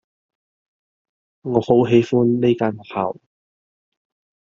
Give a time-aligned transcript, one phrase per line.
[1.43, 3.15] 我好喜歡呢間學校